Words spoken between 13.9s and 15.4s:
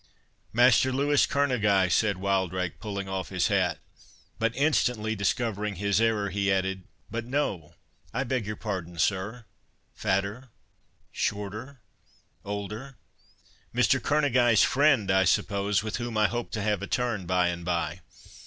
Kerneguy's friend, I